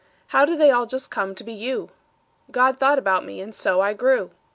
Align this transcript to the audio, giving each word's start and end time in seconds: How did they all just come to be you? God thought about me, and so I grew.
How 0.29 0.45
did 0.45 0.59
they 0.59 0.71
all 0.71 0.87
just 0.87 1.11
come 1.11 1.35
to 1.35 1.43
be 1.43 1.53
you? 1.53 1.91
God 2.49 2.79
thought 2.79 2.97
about 2.97 3.23
me, 3.23 3.39
and 3.39 3.53
so 3.53 3.81
I 3.81 3.93
grew. 3.93 4.31